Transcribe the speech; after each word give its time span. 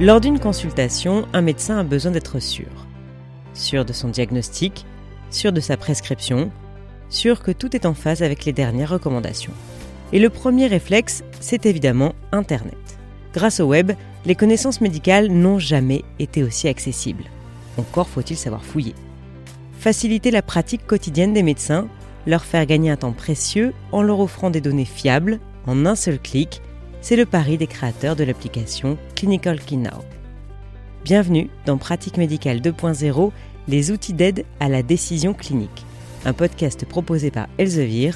Lors 0.00 0.20
d'une 0.20 0.38
consultation, 0.38 1.26
un 1.32 1.40
médecin 1.40 1.76
a 1.78 1.82
besoin 1.82 2.12
d'être 2.12 2.38
sûr. 2.38 2.68
Sûr 3.52 3.84
de 3.84 3.92
son 3.92 4.10
diagnostic, 4.10 4.86
sûr 5.30 5.52
de 5.52 5.60
sa 5.60 5.76
prescription, 5.76 6.52
sûr 7.08 7.42
que 7.42 7.50
tout 7.50 7.74
est 7.74 7.84
en 7.84 7.94
phase 7.94 8.22
avec 8.22 8.44
les 8.44 8.52
dernières 8.52 8.90
recommandations. 8.90 9.52
Et 10.12 10.20
le 10.20 10.30
premier 10.30 10.68
réflexe, 10.68 11.24
c'est 11.40 11.66
évidemment 11.66 12.14
Internet. 12.30 12.78
Grâce 13.34 13.58
au 13.58 13.64
web, 13.64 13.90
les 14.24 14.36
connaissances 14.36 14.80
médicales 14.80 15.32
n'ont 15.32 15.58
jamais 15.58 16.04
été 16.20 16.44
aussi 16.44 16.68
accessibles. 16.68 17.24
Encore 17.76 18.08
faut-il 18.08 18.36
savoir 18.36 18.64
fouiller. 18.64 18.94
Faciliter 19.80 20.30
la 20.30 20.42
pratique 20.42 20.86
quotidienne 20.86 21.32
des 21.32 21.42
médecins, 21.42 21.88
leur 22.24 22.44
faire 22.44 22.66
gagner 22.66 22.90
un 22.90 22.96
temps 22.96 23.10
précieux 23.10 23.74
en 23.90 24.02
leur 24.02 24.20
offrant 24.20 24.50
des 24.50 24.60
données 24.60 24.84
fiables 24.84 25.40
en 25.66 25.86
un 25.86 25.96
seul 25.96 26.20
clic, 26.20 26.62
c'est 27.08 27.16
le 27.16 27.24
pari 27.24 27.56
des 27.56 27.66
créateurs 27.66 28.16
de 28.16 28.24
l'application 28.24 28.98
Clinical 29.16 29.58
Key 29.60 29.76
Now. 29.76 30.04
Bienvenue 31.04 31.48
dans 31.64 31.78
Pratique 31.78 32.18
médicale 32.18 32.58
2.0, 32.58 33.32
les 33.66 33.90
outils 33.90 34.12
d'aide 34.12 34.44
à 34.60 34.68
la 34.68 34.82
décision 34.82 35.32
clinique, 35.32 35.86
un 36.26 36.34
podcast 36.34 36.84
proposé 36.84 37.30
par 37.30 37.46
Elsevier, 37.56 38.10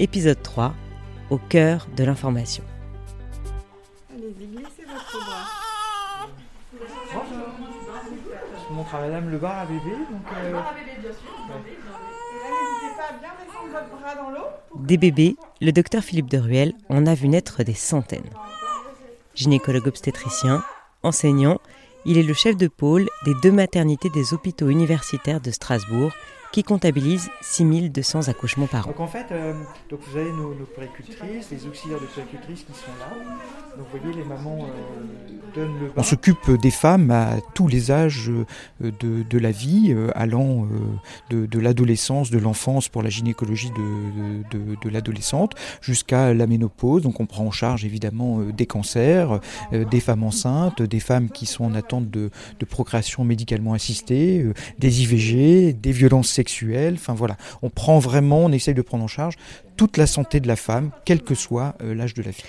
épisode 0.00 0.42
3, 0.42 0.74
au 1.30 1.38
cœur 1.38 1.86
de 1.96 2.02
l'information. 2.02 2.64
Allez-y, 4.12 4.48
glissez 4.48 4.82
votre 4.84 5.24
bras. 5.24 6.26
Je 8.68 8.74
montre 8.74 8.94
à 8.96 9.00
madame 9.00 9.30
le 9.30 9.38
bar 9.38 9.58
à 9.60 9.66
bébé. 9.66 9.92
Donc, 10.10 10.22
euh, 10.42 10.60
à 13.08 13.12
bien 13.12 13.30
descendre 13.44 13.70
votre 13.72 14.00
bras 14.00 14.14
dans 14.14 14.30
l'eau. 14.30 14.46
Des 14.76 14.96
bébés, 14.96 15.36
le 15.60 15.72
docteur 15.72 16.02
Philippe 16.02 16.30
de 16.30 16.38
Ruel 16.38 16.74
en 16.88 17.06
a 17.06 17.14
vu 17.14 17.28
naître 17.28 17.62
des 17.62 17.74
centaines. 17.74 18.30
Gynécologue 19.34 19.86
obstétricien, 19.88 20.62
enseignant, 21.02 21.58
il 22.04 22.18
est 22.18 22.22
le 22.22 22.34
chef 22.34 22.56
de 22.56 22.68
pôle 22.68 23.08
des 23.24 23.34
deux 23.42 23.52
maternités 23.52 24.10
des 24.10 24.34
hôpitaux 24.34 24.68
universitaires 24.68 25.40
de 25.40 25.50
Strasbourg 25.50 26.12
qui 26.52 26.62
comptabilisent 26.62 27.30
6200 27.40 28.28
accouchements 28.28 28.68
par 28.68 28.86
an. 28.86 28.90
donc 28.90 29.00
en 29.00 29.08
fait, 29.08 29.26
euh, 29.32 29.54
donc 29.90 30.00
vous 30.06 30.16
avez 30.16 30.30
nos, 30.30 30.54
nos 30.54 30.66
puéricultrices, 30.66 31.50
les 31.50 31.66
auxiliaires 31.66 32.00
de 32.00 32.06
puéricultrices 32.06 32.62
qui 32.62 32.72
sont 32.72 32.92
là. 33.00 33.08
Donc 33.76 33.86
vous 33.92 33.98
voyez, 33.98 34.16
les 34.16 34.24
mamans 34.24 34.58
euh, 34.60 35.54
donnent 35.54 35.80
le 35.80 35.86
bain. 35.86 35.94
On 35.96 36.02
s'occupe 36.04 36.50
des 36.62 36.70
femmes 36.70 37.10
à 37.10 37.38
tous 37.54 37.66
les 37.66 37.90
âges 37.90 38.30
euh, 38.30 38.44
de, 38.80 39.24
de 39.28 39.38
la 39.38 39.50
vie, 39.50 39.88
euh, 39.90 40.10
allant 40.14 40.68
de, 41.30 41.46
de 41.46 41.58
l'adolescence, 41.58 42.30
de 42.30 42.38
l'enfance 42.38 42.88
pour 42.88 43.02
la 43.02 43.10
gynécologie 43.10 43.70
de, 43.70 44.56
de, 44.56 44.76
de 44.80 44.88
l'adolescente, 44.88 45.54
jusqu'à 45.80 46.32
la 46.34 46.46
ménopause. 46.46 47.02
Donc 47.02 47.18
on 47.18 47.26
prend 47.26 47.46
en 47.46 47.50
charge 47.50 47.84
évidemment 47.84 48.40
des 48.40 48.66
cancers, 48.66 49.40
des 49.72 50.00
femmes 50.00 50.22
enceintes, 50.22 50.82
des 50.82 51.00
femmes 51.00 51.30
qui 51.30 51.46
sont 51.46 51.64
en 51.64 51.74
attente 51.74 52.10
de, 52.10 52.30
de 52.60 52.64
procréation 52.64 53.24
médicalement 53.24 53.72
assistée, 53.72 54.46
des 54.78 55.02
IVG, 55.02 55.72
des 55.72 55.92
violences 55.92 56.28
sexuelles. 56.28 56.94
Enfin 56.94 57.14
voilà, 57.14 57.36
on 57.62 57.70
prend 57.70 57.98
vraiment, 57.98 58.44
on 58.44 58.52
essaye 58.52 58.74
de 58.74 58.82
prendre 58.82 59.04
en 59.04 59.08
charge 59.08 59.36
toute 59.76 59.96
la 59.96 60.06
santé 60.06 60.40
de 60.40 60.46
la 60.46 60.56
femme, 60.56 60.90
quel 61.04 61.22
que 61.22 61.34
soit 61.34 61.74
l'âge 61.80 62.14
de 62.14 62.22
la 62.22 62.32
fille. 62.32 62.44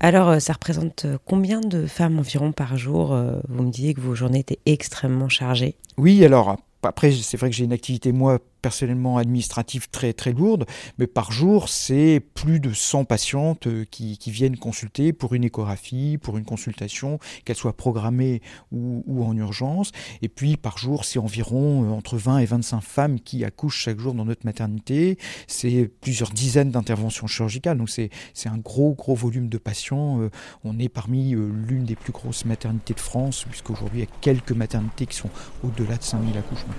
Alors, 0.00 0.28
euh, 0.28 0.38
ça 0.38 0.52
représente 0.52 1.04
euh, 1.04 1.18
combien 1.24 1.60
de 1.60 1.86
femmes 1.86 2.18
environ 2.18 2.52
par 2.52 2.76
jour 2.76 3.12
Euh, 3.12 3.40
Vous 3.48 3.62
me 3.64 3.70
disiez 3.70 3.94
que 3.94 4.00
vos 4.00 4.14
journées 4.14 4.40
étaient 4.40 4.60
extrêmement 4.66 5.28
chargées? 5.28 5.74
Oui, 5.96 6.24
alors 6.24 6.56
après, 6.82 7.10
c'est 7.10 7.36
vrai 7.36 7.50
que 7.50 7.56
j'ai 7.56 7.64
une 7.64 7.72
activité, 7.72 8.12
moi, 8.12 8.38
personnellement 8.60 9.18
administrative 9.18 9.88
très 9.90 10.12
très 10.12 10.32
lourde, 10.32 10.66
mais 10.98 11.06
par 11.06 11.32
jour, 11.32 11.68
c'est 11.68 12.20
plus 12.34 12.60
de 12.60 12.72
100 12.72 13.04
patientes 13.04 13.66
euh, 13.66 13.84
qui, 13.90 14.18
qui 14.18 14.30
viennent 14.30 14.56
consulter 14.56 15.12
pour 15.12 15.34
une 15.34 15.44
échographie, 15.44 16.18
pour 16.18 16.38
une 16.38 16.44
consultation, 16.44 17.18
qu'elle 17.44 17.56
soit 17.56 17.76
programmée 17.76 18.42
ou, 18.72 19.02
ou 19.06 19.24
en 19.24 19.36
urgence. 19.36 19.92
Et 20.22 20.28
puis 20.28 20.56
par 20.56 20.78
jour, 20.78 21.04
c'est 21.04 21.18
environ 21.18 21.84
euh, 21.84 21.90
entre 21.90 22.16
20 22.16 22.38
et 22.38 22.46
25 22.46 22.80
femmes 22.80 23.20
qui 23.20 23.44
accouchent 23.44 23.80
chaque 23.82 23.98
jour 23.98 24.14
dans 24.14 24.24
notre 24.24 24.44
maternité. 24.44 25.18
C'est 25.46 25.90
plusieurs 26.00 26.30
dizaines 26.30 26.70
d'interventions 26.70 27.26
chirurgicales, 27.26 27.78
donc 27.78 27.90
c'est 27.90 28.10
un 28.46 28.58
gros 28.58 28.94
gros 28.94 29.14
volume 29.14 29.48
de 29.48 29.58
patients. 29.58 30.20
Euh, 30.20 30.30
On 30.64 30.78
est 30.78 30.88
parmi 30.88 31.30
l'une 31.30 31.84
des 31.84 31.96
plus 31.96 32.12
grosses 32.12 32.44
maternités 32.44 32.94
de 32.94 33.00
France, 33.00 33.44
puisqu'aujourd'hui, 33.48 34.00
il 34.00 34.04
y 34.04 34.06
a 34.06 34.10
quelques 34.20 34.52
maternités 34.52 35.06
qui 35.06 35.16
sont 35.16 35.30
au-delà 35.62 35.96
de 35.96 36.02
5000 36.02 36.36
accouchements. 36.36 36.74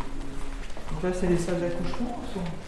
Donc 0.92 1.04
là, 1.04 1.10
c'est 1.14 1.28
les 1.28 1.38
salles 1.38 1.60
d'accouchement 1.60 2.20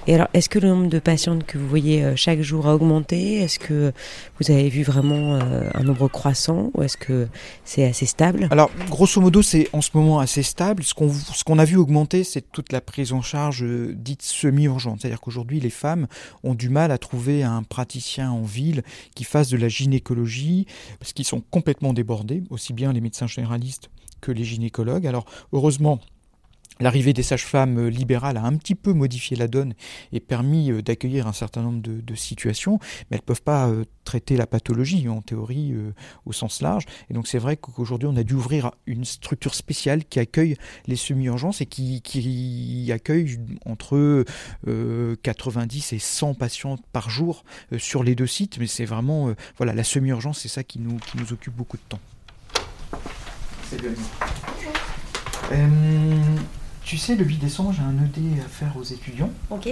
Et 0.05 0.13
alors, 0.13 0.27
est-ce 0.33 0.47
que 0.47 0.59
le 0.59 0.67
nombre 0.67 0.89
de 0.89 0.99
patientes 0.99 1.43
que 1.43 1.57
vous 1.57 1.67
voyez 1.67 2.03
euh, 2.03 2.15
chaque 2.15 2.41
jour 2.41 2.67
a 2.67 2.75
augmenté? 2.75 3.41
Est-ce 3.41 3.57
que 3.57 3.91
vous 4.39 4.51
avez 4.51 4.69
vu 4.69 4.83
vraiment 4.83 5.35
euh, 5.35 5.69
un 5.73 5.83
nombre 5.83 6.07
croissant? 6.07 6.69
Ou 6.75 6.83
est-ce 6.83 6.97
que 6.97 7.27
c'est 7.65 7.83
assez 7.83 8.05
stable? 8.05 8.47
Alors, 8.51 8.69
grosso 8.89 9.19
modo, 9.19 9.41
c'est 9.41 9.69
en 9.73 9.81
ce 9.81 9.89
moment 9.95 10.19
assez 10.19 10.43
stable. 10.43 10.83
Ce 10.83 10.93
qu'on 10.93 11.11
ce 11.11 11.43
qu'on 11.43 11.57
a 11.57 11.65
vu 11.65 11.77
augmenter, 11.77 12.23
c'est 12.23 12.51
toute 12.51 12.71
la 12.71 12.81
prise 12.81 13.11
en 13.11 13.21
charge 13.21 13.63
euh, 13.63 13.93
dite 13.95 14.21
semi-urgente. 14.21 15.01
C'est-à-dire 15.01 15.19
qu'aujourd'hui, 15.19 15.59
les 15.59 15.71
femmes 15.71 16.07
ont 16.43 16.53
du 16.53 16.69
mal 16.69 16.91
à 16.91 16.99
trouver 16.99 17.43
un 17.43 17.63
praticien 17.63 18.31
en 18.31 18.43
ville 18.43 18.83
qui 19.15 19.23
fasse 19.23 19.49
de 19.49 19.57
la 19.57 19.67
gynécologie, 19.67 20.67
parce 20.99 21.13
qu'ils 21.13 21.25
sont 21.25 21.41
complètement 21.49 21.93
débordés, 21.93 22.43
aussi 22.51 22.73
bien 22.73 22.93
les 22.93 23.01
médecins 23.01 23.27
généralistes 23.27 23.89
que 24.21 24.31
les 24.31 24.43
gynécologues. 24.43 25.07
Alors, 25.07 25.25
heureusement, 25.51 25.99
L'arrivée 26.79 27.13
des 27.13 27.23
sages-femmes 27.23 27.77
euh, 27.77 27.89
libérales 27.89 28.37
a 28.37 28.43
un 28.43 28.55
petit 28.55 28.75
peu 28.75 28.93
modifié 28.93 29.37
la 29.37 29.47
donne 29.47 29.73
et 30.11 30.19
permis 30.19 30.71
euh, 30.71 30.81
d'accueillir 30.81 31.27
un 31.27 31.33
certain 31.33 31.61
nombre 31.61 31.81
de, 31.81 32.01
de 32.01 32.15
situations, 32.15 32.79
mais 32.81 33.17
elles 33.17 33.21
ne 33.21 33.25
peuvent 33.25 33.43
pas 33.43 33.67
euh, 33.67 33.85
traiter 34.03 34.35
la 34.35 34.47
pathologie 34.47 35.07
en 35.07 35.21
théorie 35.21 35.73
euh, 35.73 35.93
au 36.25 36.33
sens 36.33 36.61
large. 36.61 36.85
Et 37.09 37.13
donc 37.13 37.27
c'est 37.27 37.37
vrai 37.37 37.57
qu'aujourd'hui 37.57 38.07
on 38.11 38.15
a 38.15 38.23
dû 38.23 38.33
ouvrir 38.33 38.71
une 38.85 39.05
structure 39.05 39.53
spéciale 39.53 40.05
qui 40.05 40.19
accueille 40.19 40.55
les 40.87 40.95
semi-urgences 40.95 41.61
et 41.61 41.65
qui, 41.65 42.01
qui 42.01 42.89
accueille 42.91 43.39
entre 43.65 44.25
euh, 44.67 45.15
90 45.23 45.93
et 45.93 45.99
100 45.99 46.33
patients 46.33 46.77
par 46.91 47.09
jour 47.09 47.43
euh, 47.71 47.79
sur 47.79 48.03
les 48.03 48.15
deux 48.15 48.27
sites. 48.27 48.57
Mais 48.59 48.67
c'est 48.67 48.85
vraiment 48.85 49.29
euh, 49.29 49.35
voilà 49.57 49.73
la 49.73 49.83
semi-urgence, 49.83 50.39
c'est 50.39 50.49
ça 50.49 50.63
qui 50.63 50.79
nous, 50.79 50.97
qui 50.97 51.17
nous 51.17 51.33
occupe 51.33 51.55
beaucoup 51.55 51.77
de 51.77 51.83
temps. 51.87 51.99
C'est 53.69 53.81
bien. 53.81 53.91
Euh, 55.53 56.37
tu 56.83 56.97
sais, 56.97 57.15
le 57.15 57.23
8 57.23 57.37
décembre, 57.37 57.73
j'ai 57.73 57.81
un 57.81 57.93
ED 58.03 58.39
à 58.39 58.47
faire 58.47 58.75
aux 58.75 58.83
étudiants. 58.83 59.29
Ok. 59.49 59.69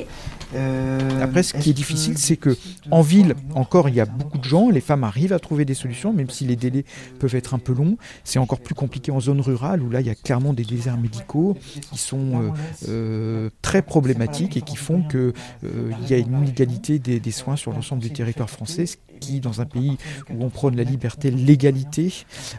Euh, 0.56 1.24
Après, 1.24 1.44
ce 1.44 1.53
qui 1.58 1.72
est 1.72 1.74
difficile, 1.74 2.18
c'est 2.18 2.38
que 2.38 2.56
en 2.92 3.02
ville, 3.02 3.36
encore, 3.56 3.90
il 3.90 3.96
y 3.96 4.00
a 4.00 4.06
beaucoup 4.06 4.38
de 4.38 4.44
gens. 4.44 4.70
Les 4.70 4.81
femmes 4.81 5.03
arrivent 5.03 5.34
à 5.34 5.40
trouver 5.40 5.66
des 5.66 5.74
solutions, 5.74 6.14
même 6.14 6.30
si 6.30 6.46
les 6.46 6.56
délais 6.56 6.86
peuvent 7.20 7.36
être 7.36 7.53
un 7.53 7.59
peu 7.59 7.74
longs. 7.74 7.97
C'est 8.24 8.40
encore 8.40 8.59
plus 8.59 8.75
compliqué 8.75 9.12
en 9.12 9.20
zone 9.20 9.42
rurale, 9.42 9.81
où 9.81 9.90
là, 9.90 10.02
il 10.02 10.08
y 10.08 10.12
a 10.12 10.16
clairement 10.16 10.53
des 10.53 10.64
déserts 10.64 10.97
médicaux 10.97 11.58
qui 11.92 11.97
sont 11.97 12.42
euh, 12.42 12.50
euh, 12.88 13.50
très 13.62 13.81
problématiques 13.81 14.56
et 14.56 14.62
qui 14.62 14.76
font 14.76 15.02
que 15.02 15.34
euh, 15.64 15.91
il 16.03 16.09
y 16.09 16.14
a 16.14 16.18
une 16.18 16.38
inégalité 16.38 17.00
des, 17.00 17.20
des 17.20 17.31
soins 17.31 17.56
sur 17.56 17.74
l'ensemble 17.74 18.02
du 18.02 18.12
territoire 18.12 18.50
français, 18.50 18.86
ce 18.86 18.97
qui, 19.19 19.40
dans 19.40 19.62
un 19.62 19.66
pays 19.66 19.97
où 20.31 20.44
on 20.44 20.50
prône 20.50 20.75
la 20.75 20.84
liberté, 20.84 21.31
l'égalité 21.31 22.13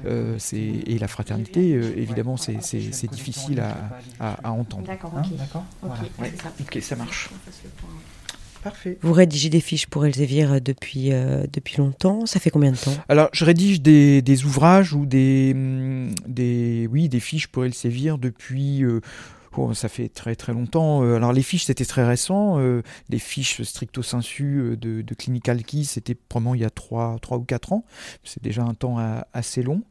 euh, 0.06 0.38
et 0.52 0.98
la 0.98 1.08
fraternité, 1.08 1.72
euh, 1.74 1.92
évidemment, 1.96 2.36
c'est- 2.36 2.60
difficile 3.10 3.60
à, 3.60 3.90
à- 4.20 4.48
à 4.48 4.50
entendre. 4.52 4.86
D'accord, 4.86 5.12
Hein, 5.16 5.22
ok. 5.82 5.90
Ouais. 6.20 6.32
ça. 6.42 6.52
Ok, 6.60 6.78
ça 6.82 6.96
marche. 6.96 7.30
Parfait. 8.62 8.98
Vous 9.00 9.14
rédigez 9.14 9.48
des 9.48 9.60
fiches 9.60 9.86
pour 9.86 10.04
Elsevier 10.04 10.60
depuis, 10.62 11.12
euh, 11.12 11.46
depuis 11.50 11.78
longtemps. 11.78 12.26
Ça 12.26 12.38
fait 12.40 12.50
combien 12.50 12.72
de 12.72 12.76
temps? 12.76 12.92
Alors, 13.08 13.30
je 13.32 13.46
rédige 13.46 13.80
des, 13.80 14.20
des 14.20 14.44
ouvrages 14.44 14.92
ou 14.92 15.06
des, 15.06 15.52
hum, 15.54 16.10
des, 16.26 16.86
oui, 16.92 17.08
des 17.08 17.20
fiches 17.20 17.46
pour 17.46 17.64
Elsevier 17.64 18.12
depuis. 18.20 18.84
euh, 18.84 19.00
oh, 19.56 19.74
ça 19.74 19.88
fait 19.88 20.08
très 20.08 20.36
très 20.36 20.52
longtemps. 20.52 21.02
Euh, 21.02 21.16
Alors 21.16 21.32
les 21.32 21.42
fiches 21.42 21.64
c'était 21.64 21.84
très 21.84 22.06
récent. 22.06 22.58
Euh, 22.58 22.82
les 23.08 23.18
fiches 23.18 23.62
stricto 23.62 24.02
sensu 24.02 24.58
euh, 24.58 24.76
de, 24.76 25.14
Clinical 25.14 25.62
Key 25.62 25.84
c'était 25.84 26.14
probablement 26.14 26.54
il 26.54 26.60
y 26.60 26.64
a 26.64 26.70
3, 26.70 27.18
trois 27.20 27.38
ou 27.38 27.44
4 27.44 27.72
ans. 27.72 27.84
C'est 28.24 28.42
déjà 28.42 28.62
un 28.62 28.74
temps 28.74 28.98
assez 29.32 29.62
long. 29.62 29.82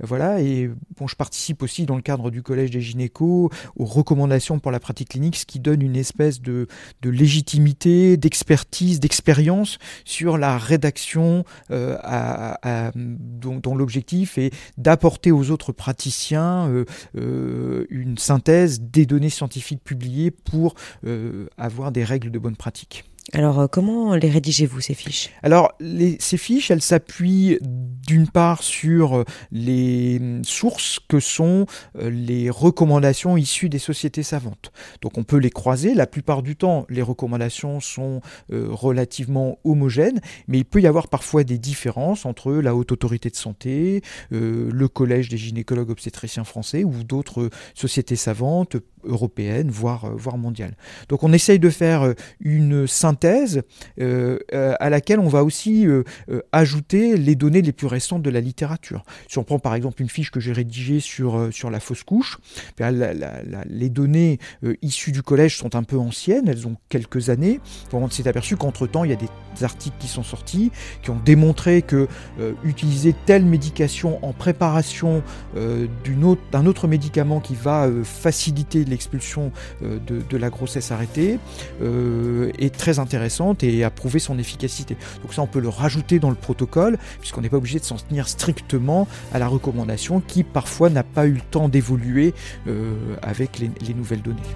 Voilà. 0.00 0.40
Et 0.40 0.70
bon, 0.98 1.06
je 1.06 1.16
participe 1.16 1.62
aussi 1.62 1.86
dans 1.86 1.96
le 1.96 2.02
cadre 2.02 2.30
du 2.30 2.42
Collège 2.42 2.70
des 2.70 2.80
gynécos 2.80 3.50
aux 3.76 3.84
recommandations 3.84 4.58
pour 4.58 4.70
la 4.70 4.80
pratique 4.80 5.10
clinique, 5.10 5.36
ce 5.36 5.46
qui 5.46 5.60
donne 5.60 5.82
une 5.82 5.96
espèce 5.96 6.40
de, 6.40 6.66
légitimité, 7.02 8.16
d'expertise, 8.16 9.00
d'expérience 9.00 9.78
sur 10.04 10.38
la 10.38 10.58
rédaction 10.58 11.44
dont, 11.70 13.74
l'objectif 13.74 14.38
est 14.38 14.52
d'apporter 14.76 15.32
aux 15.32 15.50
autres 15.50 15.72
praticiens 15.72 16.84
une 17.14 18.18
synthèse 18.18 18.80
des 18.80 19.05
données 19.06 19.30
scientifiques 19.30 19.82
publiées 19.82 20.30
pour 20.30 20.74
euh, 21.06 21.46
avoir 21.56 21.92
des 21.92 22.04
règles 22.04 22.30
de 22.30 22.38
bonne 22.38 22.56
pratique. 22.56 23.04
Alors, 23.32 23.58
euh, 23.58 23.66
comment 23.66 24.14
les 24.14 24.30
rédigez-vous, 24.30 24.80
ces 24.80 24.94
fiches? 24.94 25.30
Alors, 25.42 25.72
ces 25.80 26.36
fiches, 26.36 26.70
elles 26.70 26.82
s'appuient 26.82 27.58
d'une 27.60 28.28
part 28.28 28.62
sur 28.62 29.18
euh, 29.18 29.24
les 29.50 30.18
hum, 30.20 30.44
sources 30.44 31.00
que 31.08 31.18
sont 31.18 31.66
euh, 31.98 32.08
les 32.08 32.50
recommandations 32.50 33.36
issues 33.36 33.68
des 33.68 33.80
sociétés 33.80 34.22
savantes. 34.22 34.70
Donc, 35.02 35.18
on 35.18 35.24
peut 35.24 35.38
les 35.38 35.50
croiser. 35.50 35.94
La 35.94 36.06
plupart 36.06 36.42
du 36.42 36.54
temps, 36.54 36.86
les 36.88 37.02
recommandations 37.02 37.80
sont 37.80 38.20
relativement 38.50 39.58
homogènes, 39.64 40.20
mais 40.48 40.58
il 40.58 40.64
peut 40.64 40.80
y 40.80 40.86
avoir 40.86 41.08
parfois 41.08 41.44
des 41.44 41.58
différences 41.58 42.26
entre 42.26 42.52
la 42.52 42.74
Haute 42.74 42.92
Autorité 42.92 43.30
de 43.30 43.36
Santé, 43.36 44.02
le 44.30 44.88
Collège 44.88 45.28
des 45.28 45.36
gynécologues 45.36 45.90
obstétriciens 45.90 46.44
français 46.44 46.84
ou 46.84 47.04
d'autres 47.04 47.50
sociétés 47.74 48.16
savantes 48.16 48.76
européennes, 49.04 49.70
voire, 49.70 50.10
voire 50.14 50.38
mondiales. 50.38 50.76
Donc, 51.08 51.22
on 51.22 51.32
essaye 51.32 51.58
de 51.58 51.70
faire 51.70 52.14
une 52.40 52.86
synthèse 52.86 53.15
thèse 53.16 53.62
euh, 54.00 54.38
euh, 54.52 54.74
à 54.80 54.90
laquelle 54.90 55.18
on 55.18 55.28
va 55.28 55.42
aussi 55.42 55.86
euh, 55.86 56.04
ajouter 56.52 57.16
les 57.16 57.34
données 57.34 57.62
les 57.62 57.72
plus 57.72 57.86
récentes 57.86 58.22
de 58.22 58.30
la 58.30 58.40
littérature. 58.40 59.04
Si 59.28 59.38
on 59.38 59.44
prend 59.44 59.58
par 59.58 59.74
exemple 59.74 60.02
une 60.02 60.08
fiche 60.08 60.30
que 60.30 60.40
j'ai 60.40 60.52
rédigée 60.52 61.00
sur, 61.00 61.48
sur 61.52 61.70
la 61.70 61.80
fausse 61.80 62.02
couche, 62.02 62.38
ben, 62.78 62.92
les 63.68 63.88
données 63.88 64.38
issues 64.82 65.12
du 65.12 65.22
collège 65.22 65.56
sont 65.56 65.74
un 65.74 65.82
peu 65.82 65.98
anciennes, 65.98 66.48
elles 66.48 66.66
ont 66.66 66.76
quelques 66.88 67.30
années. 67.30 67.60
on 67.92 68.10
s'est 68.10 68.28
aperçu 68.28 68.56
qu'entre-temps, 68.56 69.04
il 69.04 69.10
y 69.10 69.14
a 69.14 69.16
des 69.16 69.64
articles 69.64 69.96
qui 69.98 70.08
sont 70.08 70.22
sortis 70.22 70.70
qui 71.02 71.10
ont 71.10 71.20
démontré 71.24 71.82
que 71.82 72.08
utiliser 72.62 73.14
telle 73.24 73.44
médication 73.44 74.24
en 74.24 74.32
préparation 74.32 75.22
d'un 75.54 76.22
autre, 76.22 76.66
autre, 76.66 76.88
médicament 76.88 77.40
qui 77.40 77.54
va 77.54 77.88
faciliter 78.04 78.84
l'expulsion 78.84 79.50
de, 79.82 79.98
de, 80.28 80.36
la 80.36 80.50
grossesse 80.50 80.92
arrêtée 80.92 81.38
est 81.80 82.74
très 82.74 82.98
intéressant 82.98 83.05
intéressante 83.06 83.62
et 83.62 83.84
a 83.84 83.90
prouvé 83.90 84.18
son 84.18 84.36
efficacité. 84.44 84.96
Donc 85.22 85.32
ça, 85.34 85.42
on 85.46 85.50
peut 85.54 85.62
le 85.68 85.72
rajouter 85.82 86.18
dans 86.18 86.32
le 86.36 86.40
protocole, 86.46 86.98
puisqu'on 87.20 87.42
n'est 87.42 87.52
pas 87.54 87.60
obligé 87.62 87.78
de 87.78 87.84
s'en 87.84 87.96
tenir 87.96 88.24
strictement 88.28 89.06
à 89.32 89.38
la 89.38 89.48
recommandation 89.56 90.20
qui 90.20 90.40
parfois 90.42 90.88
n'a 90.90 91.04
pas 91.16 91.26
eu 91.26 91.34
le 91.42 91.46
temps 91.54 91.68
d'évoluer 91.74 92.34
euh, 92.66 93.30
avec 93.32 93.58
les, 93.60 93.70
les 93.86 93.94
nouvelles 93.94 94.22
données. 94.22 94.50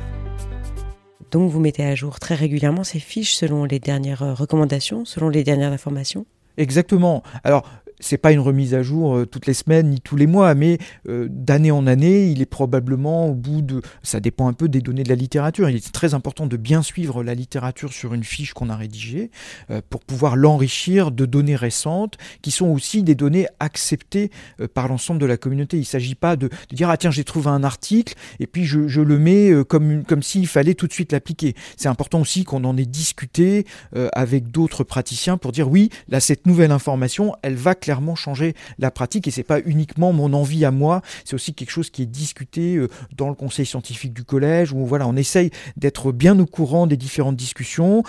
Donc 1.30 1.50
vous 1.52 1.60
mettez 1.60 1.84
à 1.84 1.94
jour 1.94 2.18
très 2.18 2.34
régulièrement 2.34 2.84
ces 2.84 2.98
fiches 2.98 3.34
selon 3.34 3.64
les 3.64 3.78
dernières 3.78 4.24
euh, 4.24 4.34
recommandations, 4.34 5.04
selon 5.04 5.28
les 5.28 5.44
dernières 5.44 5.72
informations? 5.72 6.26
Exactement. 6.56 7.22
Alors, 7.44 7.62
c'est 8.00 8.18
pas 8.18 8.32
une 8.32 8.40
remise 8.40 8.74
à 8.74 8.82
jour 8.82 9.16
euh, 9.16 9.26
toutes 9.26 9.46
les 9.46 9.54
semaines 9.54 9.90
ni 9.90 10.00
tous 10.00 10.16
les 10.16 10.26
mois, 10.26 10.54
mais 10.54 10.78
euh, 11.08 11.28
d'année 11.30 11.70
en 11.70 11.86
année, 11.86 12.26
il 12.28 12.42
est 12.42 12.46
probablement 12.46 13.28
au 13.28 13.34
bout 13.34 13.62
de. 13.62 13.82
Ça 14.02 14.20
dépend 14.20 14.48
un 14.48 14.52
peu 14.52 14.68
des 14.68 14.80
données 14.80 15.04
de 15.04 15.08
la 15.08 15.14
littérature. 15.14 15.68
Il 15.68 15.76
est 15.76 15.92
très 15.92 16.14
important 16.14 16.46
de 16.46 16.56
bien 16.56 16.82
suivre 16.82 17.22
la 17.22 17.34
littérature 17.34 17.92
sur 17.92 18.14
une 18.14 18.24
fiche 18.24 18.54
qu'on 18.54 18.70
a 18.70 18.76
rédigée 18.76 19.30
euh, 19.70 19.80
pour 19.88 20.00
pouvoir 20.00 20.36
l'enrichir 20.36 21.10
de 21.10 21.26
données 21.26 21.56
récentes 21.56 22.16
qui 22.42 22.50
sont 22.50 22.68
aussi 22.68 23.02
des 23.02 23.14
données 23.14 23.46
acceptées 23.60 24.30
par 24.74 24.88
l'ensemble 24.88 25.20
de 25.20 25.26
la 25.26 25.36
communauté. 25.36 25.76
Il 25.76 25.80
ne 25.80 25.84
s'agit 25.84 26.14
pas 26.14 26.36
de, 26.36 26.48
dire 26.72 26.88
ah 26.88 26.96
tiens 26.96 27.10
j'ai 27.10 27.24
trouvé 27.24 27.48
un 27.48 27.62
article 27.62 28.14
et 28.38 28.46
puis 28.46 28.64
je, 28.64 29.00
le 29.00 29.18
mets 29.18 29.52
comme, 29.68 30.04
comme 30.04 30.22
s'il 30.22 30.46
fallait 30.46 30.74
tout 30.74 30.86
de 30.86 30.92
suite 30.92 31.12
l'appliquer. 31.12 31.54
C'est 31.76 31.88
important 31.88 32.20
aussi 32.20 32.44
qu'on 32.44 32.64
en 32.64 32.76
ait 32.76 32.86
discuté 32.86 33.66
avec 34.12 34.50
d'autres 34.50 34.84
praticiens 34.84 35.36
pour 35.36 35.52
dire 35.52 35.70
oui 35.70 35.90
là 36.08 36.20
cette 36.20 36.46
nouvelle 36.46 36.72
information 36.72 37.34
elle 37.42 37.56
va 37.56 37.74
clairement 37.74 37.89
changer 38.14 38.54
la 38.78 38.90
pratique 38.90 39.26
et 39.28 39.30
c'est 39.30 39.42
pas 39.42 39.60
uniquement 39.60 40.12
mon 40.12 40.32
envie 40.32 40.64
à 40.64 40.70
moi, 40.70 41.02
c'est 41.24 41.34
aussi 41.34 41.54
quelque 41.54 41.70
chose 41.70 41.90
qui 41.90 42.02
est 42.02 42.06
discuté 42.06 42.76
euh, 42.76 42.88
dans 43.16 43.28
le 43.28 43.34
conseil 43.34 43.66
scientifique 43.66 44.12
du 44.12 44.24
collège 44.24 44.72
où 44.72 44.84
voilà, 44.86 45.06
on 45.06 45.16
essaye 45.16 45.50
d'être 45.76 46.12
bien 46.12 46.38
au 46.38 46.46
courant 46.46 46.86
des 46.86 46.96
différentes 46.96 47.36
discussions, 47.36 48.02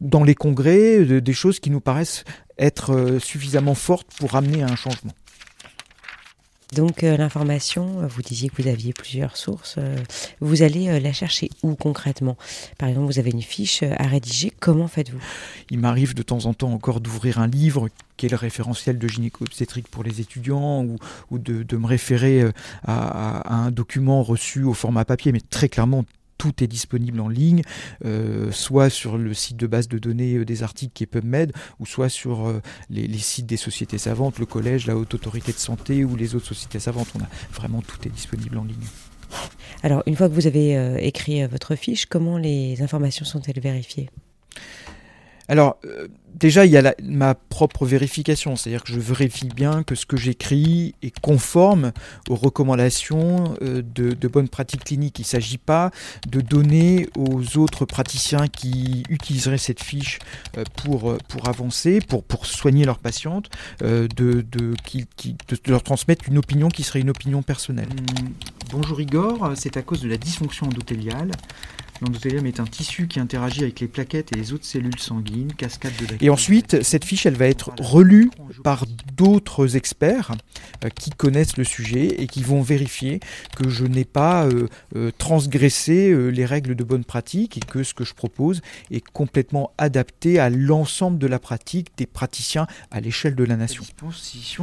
dans 0.00 0.24
les 0.24 0.34
congrès, 0.34 1.04
des 1.04 1.32
choses 1.32 1.60
qui 1.60 1.70
nous 1.70 1.80
paraissent 1.80 2.24
être 2.58 2.94
euh, 2.94 3.18
suffisamment 3.18 3.74
fortes 3.74 4.08
pour 4.18 4.34
amener 4.34 4.62
à 4.62 4.66
un 4.66 4.76
changement. 4.76 5.12
Donc 6.74 7.04
euh, 7.04 7.16
l'information, 7.16 8.00
euh, 8.00 8.06
vous 8.08 8.22
disiez 8.22 8.48
que 8.48 8.60
vous 8.60 8.68
aviez 8.68 8.92
plusieurs 8.92 9.36
sources. 9.36 9.76
Euh, 9.78 9.96
vous 10.40 10.62
allez 10.62 10.98
la 10.98 11.12
chercher 11.12 11.48
où 11.62 11.76
concrètement? 11.76 12.36
Par 12.76 12.88
exemple, 12.88 13.06
vous 13.06 13.18
avez 13.20 13.30
une 13.30 13.42
fiche 13.42 13.84
à 13.84 14.06
rédiger. 14.06 14.52
Comment 14.58 14.88
faites-vous? 14.88 15.20
Il 15.70 15.78
m'arrive 15.78 16.14
de 16.14 16.22
temps 16.22 16.46
en 16.46 16.54
temps 16.54 16.72
encore 16.72 17.00
d'ouvrir 17.00 17.38
un 17.38 17.46
livre 17.46 17.88
qui 18.16 18.26
est 18.26 18.30
le 18.30 18.36
référentiel 18.36 18.98
de 18.98 19.06
gynéco-obstétrique 19.06 19.88
pour 19.88 20.02
les 20.02 20.20
étudiants 20.20 20.84
ou, 21.30 21.38
de, 21.38 21.76
me 21.76 21.86
référer 21.86 22.50
à, 22.84 23.54
un 23.54 23.70
document 23.70 24.22
reçu 24.22 24.64
au 24.64 24.72
format 24.72 25.04
papier. 25.04 25.32
Mais 25.32 25.40
très 25.40 25.68
clairement, 25.68 26.04
tout 26.38 26.62
est 26.62 26.66
disponible 26.66 27.20
en 27.20 27.28
ligne, 27.28 27.62
euh, 28.04 28.50
soit 28.52 28.90
sur 28.90 29.18
le 29.18 29.34
site 29.34 29.56
de 29.56 29.66
base 29.66 29.88
de 29.88 29.98
données 29.98 30.34
euh, 30.34 30.44
des 30.44 30.62
articles 30.62 30.92
qui 30.92 31.04
est 31.04 31.06
PubMed, 31.06 31.52
ou 31.78 31.86
soit 31.86 32.08
sur 32.08 32.46
euh, 32.46 32.60
les, 32.90 33.08
sites 33.18 33.46
des 33.46 33.56
sociétés 33.56 33.98
savantes, 33.98 34.38
le 34.38 34.46
collège, 34.46 34.86
la 34.86 34.96
haute 34.96 35.14
autorité 35.14 35.52
de 35.52 35.58
santé 35.58 36.04
ou 36.04 36.16
les 36.16 36.34
autres 36.34 36.46
sociétés 36.46 36.80
savantes. 36.80 37.08
On 37.14 37.20
a 37.20 37.28
vraiment 37.52 37.82
tout 37.82 37.98
est 38.06 38.10
disponible 38.10 38.58
en 38.58 38.64
ligne. 38.64 38.76
Alors, 39.82 40.02
une 40.06 40.16
fois 40.16 40.28
que 40.28 40.34
vous 40.34 40.46
avez 40.46 41.04
écrit 41.04 41.44
votre 41.46 41.74
fiche, 41.74 42.06
comment 42.06 42.38
les 42.38 42.80
informations 42.80 43.24
sont-elles 43.24 43.60
vérifiées? 43.60 44.08
Alors, 45.48 45.78
déjà, 46.36 46.64
il 46.66 46.72
y 46.72 46.76
a 46.76 46.94
ma 47.02 47.34
propre 47.34 47.86
vérification, 47.86 48.56
c'est-à-dire 48.56 48.84
que 48.84 48.92
je 48.92 49.00
vérifie 49.00 49.48
bien 49.48 49.82
que 49.82 49.94
ce 49.94 50.06
que 50.06 50.16
j'écris 50.16 50.94
est 51.02 51.18
conforme 51.20 51.92
aux 52.28 52.36
recommandations 52.36 53.56
euh, 53.62 53.82
de, 53.82 54.28
bonnes 54.28 54.48
pratiques 54.48 54.84
cliniques. 54.84 55.18
Il 55.18 55.22
ne 55.22 55.26
s'agit 55.26 55.58
pas 55.58 55.90
de 56.28 56.40
donner 56.40 57.08
aux 57.16 57.58
autres 57.58 57.84
praticiens 57.84 58.48
qui 58.48 59.02
utiliseraient 59.08 59.58
cette 59.58 59.82
fiche 59.82 60.18
euh, 60.58 60.64
pour, 60.84 61.10
euh, 61.10 61.18
avancer, 61.46 62.00
pour, 62.00 62.24
soigner 62.46 62.84
leurs 62.84 62.98
patientes, 62.98 63.50
de, 63.80 64.06
de, 64.16 64.74
leur 65.66 65.82
transmettre 65.82 66.28
une 66.28 66.38
opinion 66.38 66.68
qui 66.68 66.82
serait 66.82 67.00
une 67.00 67.10
opinion 67.10 67.42
personnelle. 67.42 67.88
Hum, 67.90 68.32
bonjour 68.70 69.00
Igor, 69.00 69.52
c'est 69.54 69.76
à 69.76 69.82
cause 69.82 70.02
de 70.02 70.08
la 70.08 70.16
dysfonction 70.16 70.66
endothéliale. 70.66 71.30
L'endothélium 72.02 72.46
est 72.46 72.60
un 72.60 72.64
tissu 72.64 73.08
qui 73.08 73.20
interagit 73.20 73.62
avec 73.62 73.80
les 73.80 73.88
plaquettes 73.88 74.32
et 74.32 74.36
les 74.36 74.52
autres 74.52 74.64
cellules 74.64 74.98
sanguines, 74.98 75.52
cascade 75.54 75.92
de 75.94 76.00
bactéries. 76.00 76.26
Et 76.26 76.30
ensuite, 76.30 76.82
cette 76.82 77.04
fiche, 77.04 77.26
elle 77.26 77.36
va 77.36 77.46
être 77.46 77.72
relue 77.78 78.30
par 78.62 78.84
d'autres 79.16 79.76
experts 79.76 80.32
euh, 80.84 80.88
qui 80.90 81.10
connaissent 81.10 81.56
le 81.56 81.64
sujet 81.64 82.20
et 82.20 82.26
qui 82.26 82.42
vont 82.42 82.60
vérifier 82.60 83.20
que 83.56 83.68
je 83.68 83.84
n'ai 83.84 84.04
pas 84.04 84.46
euh, 84.46 84.68
euh, 84.94 85.10
transgressé 85.16 86.14
les 86.30 86.44
règles 86.44 86.74
de 86.74 86.84
bonne 86.84 87.04
pratique 87.04 87.56
et 87.56 87.60
que 87.60 87.82
ce 87.82 87.94
que 87.94 88.04
je 88.04 88.14
propose 88.14 88.60
est 88.90 89.06
complètement 89.06 89.72
adapté 89.78 90.38
à 90.38 90.50
l'ensemble 90.50 91.18
de 91.18 91.26
la 91.26 91.38
pratique 91.38 91.88
des 91.96 92.06
praticiens 92.06 92.66
à 92.90 93.00
l'échelle 93.00 93.34
de 93.34 93.44
la 93.44 93.56
nation. 93.56 93.84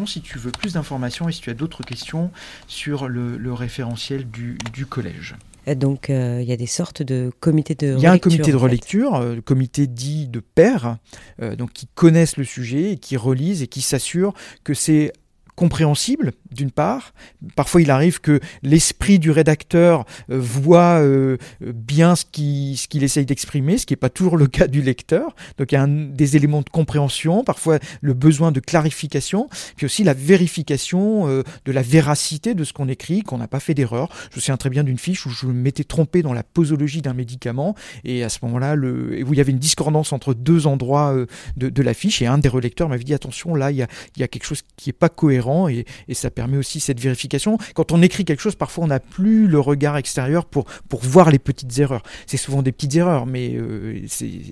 si 0.06 0.22
tu 0.22 0.38
veux 0.38 0.52
plus 0.52 0.74
d'informations 0.74 1.30
et 1.30 1.32
si 1.32 1.42
tu 1.42 1.50
as 1.50 1.54
d'autres 1.54 1.84
questions 1.84 2.32
sur 2.68 3.08
le, 3.08 3.54
référentiel 3.54 4.28
du 4.30 4.86
collège. 4.86 5.36
Donc 5.68 6.10
euh, 6.10 6.40
il 6.42 6.48
y 6.48 6.52
a 6.52 6.58
des 6.58 6.68
sortes 6.68 7.02
de 7.02 7.32
comités 7.40 7.76
de 7.76 7.88
relecture. 7.88 8.00
Il 8.00 8.04
y 8.04 8.08
a 8.08 8.12
un 8.12 8.18
comité 8.18 8.52
de 8.52 8.58
relecture, 8.58 9.16
euh, 9.16 9.36
le 9.36 9.42
comité 9.42 9.88
dit 9.88 10.28
de 10.28 10.42
pairs, 10.42 10.98
euh, 11.42 11.56
donc 11.56 11.72
qui 11.72 11.88
connaissent 11.88 12.38
le 12.38 12.44
sujet 12.44 12.92
et 12.92 12.98
qui 12.98 13.16
relisent 13.16 13.62
et 13.62 13.68
qui 13.68 13.82
s'assurent 13.82 14.34
que 14.64 14.74
c'est 14.74 15.14
compréhensible 15.56 16.32
d'une 16.52 16.72
part. 16.72 17.14
Parfois, 17.56 17.82
il 17.82 17.92
arrive 17.92 18.22
que 18.22 18.40
l'esprit 18.62 19.20
du 19.20 19.32
rédacteur 19.32 20.06
euh, 20.30 20.40
voit 20.40 21.00
euh, 21.00 21.38
bien 21.62 22.16
ce 22.16 22.26
qu'il 22.26 22.78
ce 22.78 22.88
qu'il 22.88 23.04
essaye 23.04 23.26
d'exprimer, 23.26 23.78
ce 23.78 23.86
qui 23.86 23.94
n'est 23.94 23.98
pas 23.98 24.10
toujours 24.10 24.38
le 24.38 24.48
cas 24.58 24.68
du 24.68 24.82
lecteur. 24.82 25.36
Donc, 25.58 25.72
il 25.72 25.76
y 25.76 25.78
a 25.78 25.88
des 25.88 26.36
éléments 26.36 26.62
de 26.62 26.70
compréhension, 26.70 27.44
parfois 27.44 27.80
le 28.02 28.14
besoin 28.14 28.52
de 28.52 28.60
clarification, 28.60 29.50
puis 29.76 29.86
aussi 29.86 30.04
la 30.04 30.14
vérification 30.14 31.28
euh, 31.28 31.44
de 31.66 31.72
la 31.72 31.82
véracité 31.82 32.54
de 32.54 32.64
ce 32.64 32.74
qu'on 32.74 32.88
écrit, 32.88 33.22
qu'on 33.22 33.38
n'a 33.38 33.48
pas 33.48 33.60
fait 33.60 33.74
d'erreur. 33.74 34.10
Je 34.32 34.38
me 34.38 34.42
souviens 34.42 34.58
très 34.58 34.70
bien 34.70 34.84
d'une 34.84 34.98
fiche 34.98 35.26
où 35.26 35.30
je 35.30 35.48
m'étais 35.48 35.84
trompé 35.84 36.22
dans 36.22 36.34
la 36.34 36.44
posologie 36.44 37.02
d'un 37.02 37.14
médicament, 37.14 37.76
et 38.04 38.24
à 38.24 38.30
ce 38.30 38.40
moment-là, 38.44 38.76
où 38.76 39.34
il 39.34 39.38
y 39.38 39.42
avait 39.42 39.52
une 39.52 39.60
discordance 39.60 40.14
entre 40.14 40.34
deux 40.34 40.68
endroits 40.68 41.16
de, 41.58 41.70
de, 41.70 41.84
la 41.84 41.94
fiche, 41.94 42.22
et 42.22 42.28
un 42.28 42.38
des 42.38 42.50
relecteurs 42.50 42.90
m'avait 42.90 43.04
dit 43.04 43.14
attention, 43.14 43.56
là, 43.56 43.72
il 43.72 43.78
y 43.78 43.82
a, 43.82 43.88
il 44.16 44.22
y 44.22 44.24
a 44.24 44.28
quelque 44.28 44.46
chose 44.46 44.62
qui 44.78 44.90
n'est 44.90 44.94
pas 44.94 45.10
cohérent, 45.10 45.43
et, 45.70 45.86
ça 46.14 46.30
permet 46.30 46.44
permet 46.44 46.58
aussi 46.58 46.80
cette 46.80 47.00
vérification. 47.00 47.58
Quand 47.74 47.92
on 47.94 48.02
écrit 48.02 48.26
quelque 48.26 48.42
chose, 48.42 48.56
parfois 48.56 48.84
on 48.84 48.88
n'a 48.88 49.00
plus 49.00 49.48
le 49.48 49.60
regard 49.60 49.96
extérieur 49.96 50.46
pour, 50.46 50.66
pour 50.90 51.02
voir 51.02 51.32
les 51.32 51.40
petites 51.40 51.80
erreurs. 51.80 52.04
C'est 52.28 52.38
souvent 52.38 52.62
des 52.62 52.72
petites 52.74 52.96
erreurs, 52.96 53.26
mais 53.26 53.54
euh, 53.56 54.06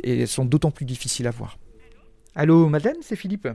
elles 0.04 0.28
sont 0.28 0.46
d'autant 0.46 0.72
plus 0.72 0.86
difficiles 0.86 1.28
à 1.28 1.32
voir. 1.32 1.58
Allô, 2.34 2.70
madame, 2.70 2.96
c'est 3.02 3.18
Philippe? 3.18 3.50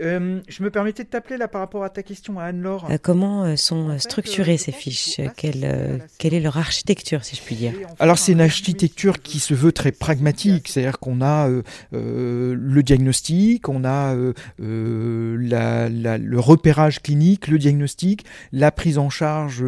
Euh, 0.00 0.40
je 0.48 0.62
me 0.62 0.70
permettais 0.70 1.04
de 1.04 1.08
t'appeler 1.08 1.36
là 1.36 1.48
par 1.48 1.60
rapport 1.60 1.84
à 1.84 1.90
ta 1.90 2.02
question 2.02 2.38
à 2.38 2.44
Anne-Laure. 2.44 2.88
Euh, 2.90 2.96
comment 3.00 3.44
euh, 3.44 3.56
sont 3.56 3.90
euh, 3.90 3.92
fait, 3.94 3.98
structurées 4.00 4.54
euh, 4.54 4.58
ces 4.58 4.72
fiches? 4.72 5.20
quelle, 5.36 5.64
euh, 5.64 5.98
quelle 6.18 6.32
est 6.32 6.40
leur 6.40 6.56
architecture, 6.56 7.24
si 7.24 7.36
je 7.36 7.42
puis 7.42 7.56
dire? 7.56 7.74
Alors 7.98 8.18
c'est 8.18 8.32
une 8.32 8.40
architecture 8.40 9.20
qui 9.20 9.38
se 9.38 9.52
veut 9.52 9.72
très 9.72 9.92
pragmatique, 9.92 10.68
c'est-à-dire 10.68 10.98
qu'on 10.98 11.20
a 11.20 11.48
euh, 11.48 11.62
euh, 11.92 12.56
le 12.58 12.82
diagnostic, 12.82 13.68
on 13.68 13.84
a 13.84 14.14
la- 14.58 15.88
la- 15.88 16.18
le 16.18 16.40
repérage 16.40 17.02
clinique, 17.02 17.48
le 17.48 17.58
diagnostic, 17.58 18.24
la 18.52 18.70
prise 18.70 18.96
en 18.98 19.10
charge 19.10 19.62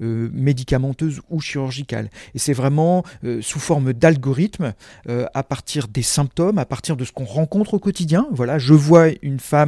médicamenteuse 0.00 1.20
ou 1.30 1.40
chirurgicale. 1.40 2.10
Et 2.34 2.38
c'est 2.38 2.52
vraiment 2.52 3.02
euh, 3.24 3.40
sous 3.42 3.58
forme 3.58 3.92
d'algorithme, 3.92 4.74
euh, 5.08 5.26
à 5.34 5.42
partir 5.42 5.88
des 5.88 6.02
symptômes, 6.02 6.58
à 6.58 6.64
partir 6.64 6.96
de 6.96 7.04
ce 7.04 7.12
qu'on 7.12 7.24
rencontre 7.24 7.74
au 7.74 7.78
quotidien. 7.78 8.26
Voilà, 8.30 8.58
je 8.58 8.74
vois 8.74 9.08
une 9.22 9.40
femme 9.40 9.63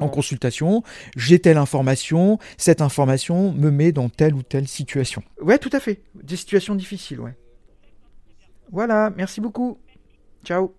en 0.00 0.08
consultation, 0.08 0.82
j'ai 1.16 1.38
telle 1.38 1.58
information, 1.58 2.38
cette 2.56 2.80
information 2.80 3.52
me 3.52 3.70
met 3.70 3.92
dans 3.92 4.08
telle 4.08 4.34
ou 4.34 4.42
telle 4.42 4.66
situation. 4.66 5.22
Ouais, 5.40 5.58
tout 5.58 5.70
à 5.72 5.80
fait. 5.80 6.02
Des 6.14 6.36
situations 6.36 6.74
difficiles, 6.74 7.20
ouais. 7.20 7.36
Voilà, 8.70 9.12
merci 9.16 9.40
beaucoup. 9.40 9.78
Ciao. 10.44 10.74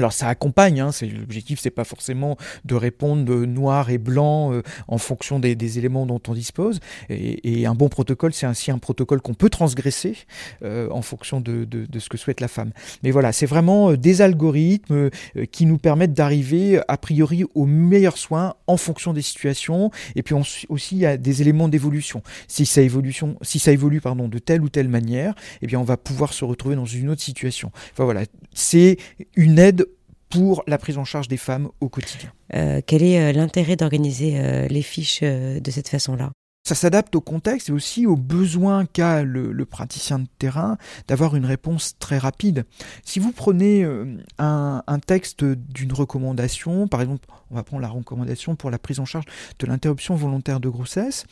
Alors 0.00 0.14
ça 0.14 0.28
accompagne, 0.28 0.80
hein, 0.80 0.92
l'objectif, 1.02 1.60
c'est 1.60 1.68
pas 1.68 1.84
forcément 1.84 2.38
de 2.64 2.74
répondre 2.74 3.22
de 3.22 3.44
noir 3.44 3.90
et 3.90 3.98
blanc 3.98 4.50
euh, 4.50 4.62
en 4.88 4.96
fonction 4.96 5.38
des, 5.38 5.78
éléments 5.78 6.06
dont 6.06 6.22
on 6.26 6.32
dispose. 6.32 6.80
Et, 7.10 7.66
un 7.66 7.74
bon 7.74 7.90
protocole, 7.90 8.32
c'est 8.32 8.46
ainsi 8.46 8.70
un 8.70 8.78
protocole 8.78 9.20
qu'on 9.20 9.34
peut 9.34 9.50
transgresser 9.50 10.16
euh, 10.62 10.88
en 10.90 11.02
fonction 11.02 11.42
de, 11.42 11.68
ce 11.98 12.08
que 12.08 12.16
souhaite 12.16 12.40
la 12.40 12.48
femme. 12.48 12.70
Mais 13.02 13.10
voilà, 13.10 13.32
c'est 13.32 13.44
vraiment 13.44 13.90
euh, 13.90 13.98
des 13.98 14.22
algorithmes 14.22 15.10
qui 15.52 15.66
nous 15.66 15.76
permettent 15.76 16.14
d'arriver 16.14 16.80
a 16.88 16.96
priori 16.96 17.44
aux 17.54 17.66
meilleurs 17.66 18.16
soins 18.16 18.54
en 18.66 18.78
fonction 18.78 19.12
des 19.12 19.20
situations. 19.20 19.90
Et 20.16 20.22
puis 20.22 20.32
on- 20.32 20.44
aussi 20.70 21.04
a 21.04 21.18
des 21.18 21.42
éléments 21.42 21.68
d'évolution. 21.68 22.22
Si 22.48 22.64
ça 22.64 22.80
évolue 22.80 23.12
de 23.12 24.38
telle 24.38 24.62
ou 24.62 24.70
telle 24.70 24.88
manière, 24.88 25.34
eh 25.60 25.66
bien 25.66 25.78
on 25.78 25.84
va 25.84 25.98
pouvoir 25.98 26.32
se 26.32 26.46
retrouver 26.46 26.74
dans 26.74 26.86
une 26.86 27.10
autre 27.10 27.20
situation. 27.20 27.70
Enfin 27.92 28.04
voilà, 28.04 28.22
c'est 28.54 28.96
une 29.36 29.58
aide 29.58 29.86
pour 30.30 30.62
la 30.66 30.78
prise 30.78 30.96
en 30.96 31.04
charge 31.04 31.28
des 31.28 31.36
femmes 31.36 31.68
au 31.80 31.88
quotidien. 31.88 32.32
Euh, 32.54 32.80
Quel 32.86 33.02
est 33.02 33.20
euh, 33.20 33.32
l'intérêt 33.32 33.76
d'organiser 33.76 34.38
euh, 34.38 34.66
les 34.68 34.82
fiches 34.82 35.22
de 35.22 35.70
cette 35.70 35.88
façon-là? 35.88 36.30
Ça 36.70 36.76
s'adapte 36.76 37.16
au 37.16 37.20
contexte 37.20 37.68
et 37.68 37.72
aussi 37.72 38.06
aux 38.06 38.14
besoins 38.14 38.86
qu'a 38.86 39.24
le, 39.24 39.64
praticien 39.64 40.20
de 40.20 40.28
terrain 40.38 40.78
d'avoir 41.08 41.34
une 41.34 41.44
réponse 41.44 41.96
très 41.98 42.16
rapide. 42.16 42.64
Si 43.04 43.18
vous 43.18 43.32
prenez 43.32 43.82
euh, 43.82 44.04
un, 44.38 44.98
texte 45.04 45.42
d'une 45.42 45.92
recommandation, 45.92 46.86
par 46.86 47.00
exemple, 47.00 47.26
on 47.50 47.56
va 47.56 47.64
prendre 47.64 47.82
la 47.82 47.88
recommandation 47.88 48.54
pour 48.54 48.70
la 48.70 48.78
prise 48.78 49.00
en 49.00 49.04
charge 49.04 49.24
de 49.58 49.66
l'interruption 49.66 50.14
volontaire 50.14 50.60
de 50.60 50.68
grossesse, 50.68 51.24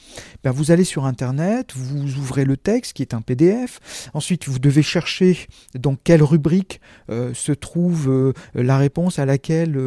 ben 0.42 0.50
vous 0.50 0.72
allez 0.72 0.82
sur 0.82 1.04
Internet, 1.04 1.72
vous 1.76 2.16
ouvrez 2.16 2.44
le 2.44 2.56
texte 2.56 2.94
qui 2.94 3.02
est 3.02 3.14
un 3.14 3.20
PDF, 3.20 4.10
ensuite 4.14 4.48
vous 4.48 4.58
devez 4.58 4.82
chercher 4.82 5.46
dans 5.76 5.94
quelle 5.94 6.24
rubrique 6.24 6.80
euh, 7.10 7.32
se 7.32 7.52
trouve 7.52 8.10
euh, 8.10 8.32
la 8.54 8.76
réponse 8.76 9.20
à 9.20 9.24
laquelle 9.24 9.78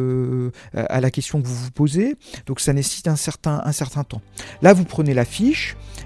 à 0.72 1.00
la 1.02 1.10
question 1.10 1.42
que 1.42 1.46
vous 1.46 1.54
vous 1.54 1.70
posez. 1.70 2.16
Donc 2.46 2.60
ça 2.60 2.72
nécessite 2.72 3.08
un 3.08 3.16
certain, 3.16 3.60
un 3.66 3.72
certain 3.72 4.02
temps. 4.02 4.22
Là, 4.62 4.72
vous 4.72 4.84
prenez 4.84 5.12
la 5.12 5.26
fiche, 5.26 5.41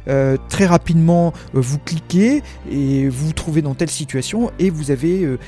euh, 0.09 0.37
très 0.49 0.67
rapidement, 0.67 1.33
euh, 1.55 1.61
vous 1.61 1.79
cliquez 1.79 2.43
et 2.71 3.09
vous 3.09 3.27
vous 3.27 3.33
trouvez 3.33 3.63
dans 3.63 3.75
telle 3.75 3.91
situation 3.91 4.53
et 4.59 4.71
vous 4.71 4.91
avez 4.91 5.25
euh, 5.25 5.39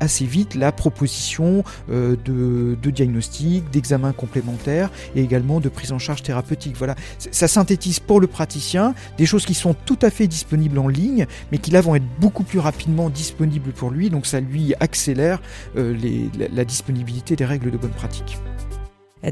assez 0.00 0.24
vite 0.24 0.54
la 0.54 0.72
proposition 0.72 1.64
de, 1.88 2.76
diagnostic, 2.82 3.70
d'examen 3.70 4.12
complémentaire 4.12 4.90
et 5.14 5.22
également 5.22 5.60
de 5.60 5.68
prise 5.68 5.92
en 5.92 5.98
charge 5.98 6.22
thérapeutique. 6.22 6.76
Voilà, 6.78 6.94
ça 7.18 7.48
synthétise 7.48 8.00
pour 8.00 8.20
le 8.20 8.26
praticien 8.26 8.94
des 9.18 9.26
choses 9.26 9.44
qui 9.44 9.54
sont 9.54 9.74
tout 9.74 9.98
à 10.02 10.10
fait 10.10 10.26
disponibles 10.26 10.78
en 10.78 10.88
ligne, 10.88 11.26
mais 11.52 11.58
qui 11.58 11.70
là 11.70 11.80
vont 11.80 11.94
être 11.94 12.06
beaucoup 12.20 12.42
plus 12.42 12.58
rapidement 12.58 13.10
disponibles 13.10 13.72
pour 13.72 13.90
lui, 13.90 14.08
donc 14.08 14.26
ça 14.26 14.40
lui 14.40 14.74
accélère 14.80 15.42
la 15.74 16.64
disponibilité 16.64 17.36
des 17.36 17.44
règles 17.44 17.70
de 17.70 17.76
bonne 17.76 17.90
pratique. 17.90 18.38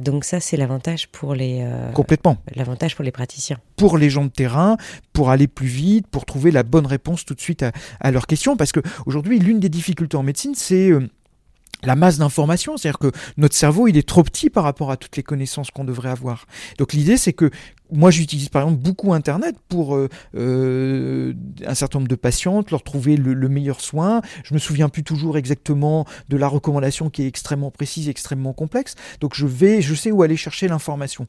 Donc 0.01 0.25
ça, 0.25 0.41
c'est 0.41 0.57
l'avantage 0.57 1.09
pour 1.09 1.35
les 1.35 1.61
euh, 1.63 1.93
Complètement. 1.93 2.39
l'avantage 2.57 2.97
pour 2.97 3.05
les 3.05 3.13
praticiens. 3.13 3.59
pour 3.77 3.99
les 3.99 4.11
gens 4.11 4.25
de 4.25 4.31
terrain, 4.31 4.77
pour 5.13 5.31
aller 5.31 5.47
plus 5.47 5.67
vite, 5.67 6.07
pour 6.07 6.25
trouver 6.25 6.51
la 6.51 6.63
bonne 6.63 6.87
réponse 6.87 7.25
tout 7.25 7.35
de 7.35 7.41
suite 7.41 7.63
à, 7.63 7.73
à 8.01 8.11
leurs 8.11 8.27
questions. 8.27 8.57
Parce 8.57 8.73
que 8.73 8.81
aujourd'hui, 9.07 9.39
l'une 9.39 9.61
des 9.61 9.69
difficultés 9.69 10.17
en 10.17 10.23
médecine, 10.23 10.55
c'est 10.55 10.91
euh, 10.91 11.09
la 11.87 11.97
masse 11.97 12.19
d'informations. 12.19 12.77
C'est-à-dire 12.77 12.99
que 12.99 13.13
notre 13.37 13.55
cerveau, 13.55 13.89
il 13.89 13.97
est 13.97 14.07
trop 14.07 14.23
petit 14.23 14.51
par 14.51 14.65
rapport 14.65 14.91
à 14.91 14.97
toutes 14.97 15.17
les 15.17 15.23
connaissances 15.23 15.71
qu'on 15.71 15.85
devrait 15.85 16.11
avoir. 16.11 16.47
Donc 16.79 16.93
l'idée, 16.93 17.17
c'est 17.17 17.33
que 17.33 17.51
moi, 17.93 18.11
j'utilise 18.11 18.49
par 18.49 18.63
exemple 18.63 18.83
beaucoup 18.83 19.13
Internet 19.13 19.57
pour 19.69 19.95
euh, 19.95 20.09
euh, 20.35 21.35
un 21.67 21.75
certain 21.75 21.99
nombre 21.99 22.09
de 22.09 22.17
patientes, 22.17 22.71
leur 22.71 22.83
trouver 22.83 23.17
le, 23.17 23.35
le 23.35 23.49
meilleur 23.49 23.81
soin. 23.81 24.23
Je 24.43 24.55
me 24.55 24.59
souviens 24.59 24.89
plus 24.89 25.05
toujours 25.05 25.37
exactement 25.37 26.07
de 26.29 26.37
la 26.37 26.49
recommandation 26.49 27.11
qui 27.11 27.23
est 27.23 27.29
extrêmement 27.29 27.71
précise, 27.71 28.09
extrêmement 28.09 28.53
complexe. 28.53 28.95
Donc 29.21 29.35
je 29.35 29.47
vais, 29.47 29.81
je 29.83 29.95
sais 29.95 30.11
où 30.11 30.23
aller 30.23 30.37
chercher 30.37 30.67
l'information. 30.67 31.29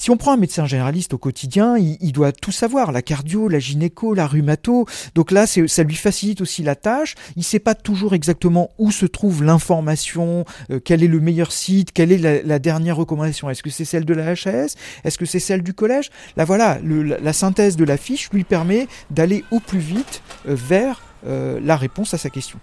Si 0.00 0.10
on 0.10 0.16
prend 0.16 0.32
un 0.32 0.38
médecin 0.38 0.64
généraliste 0.64 1.12
au 1.12 1.18
quotidien, 1.18 1.76
il, 1.76 1.98
il 2.00 2.12
doit 2.12 2.32
tout 2.32 2.52
savoir, 2.52 2.90
la 2.90 3.02
cardio, 3.02 3.48
la 3.48 3.58
gynéco, 3.58 4.14
la 4.14 4.26
rhumato. 4.26 4.86
Donc 5.14 5.30
là, 5.30 5.46
ça 5.46 5.82
lui 5.82 5.94
facilite 5.94 6.40
aussi 6.40 6.62
la 6.62 6.74
tâche. 6.74 7.16
Il 7.36 7.44
sait 7.44 7.58
pas 7.58 7.74
toujours 7.74 8.14
exactement 8.14 8.70
où 8.78 8.92
se 8.92 9.04
trouve 9.04 9.44
l'information, 9.44 10.46
euh, 10.70 10.80
quel 10.82 11.02
est 11.02 11.06
le 11.06 11.20
meilleur 11.20 11.52
site, 11.52 11.92
quelle 11.92 12.12
est 12.12 12.16
la, 12.16 12.40
la 12.42 12.58
dernière 12.58 12.96
recommandation. 12.96 13.50
Est-ce 13.50 13.62
que 13.62 13.68
c'est 13.68 13.84
celle 13.84 14.06
de 14.06 14.14
la 14.14 14.30
HAS 14.30 14.74
Est-ce 15.04 15.18
que 15.18 15.26
c'est 15.26 15.38
celle 15.38 15.62
du 15.62 15.74
collège? 15.74 16.08
Là, 16.38 16.46
voilà, 16.46 16.78
le- 16.82 17.02
la 17.02 17.32
synthèse 17.34 17.76
de 17.76 17.84
la 17.84 17.98
fiche 17.98 18.30
lui 18.32 18.44
permet 18.44 18.88
d'aller 19.10 19.44
au 19.50 19.60
plus 19.60 19.80
vite 19.80 20.22
euh, 20.48 20.54
vers 20.54 21.02
euh, 21.26 21.60
la 21.62 21.76
réponse 21.76 22.14
à 22.14 22.16
sa 22.18 22.30
question. 22.30 22.58